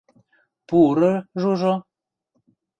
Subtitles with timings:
[0.67, 1.73] Пуры, Жужо?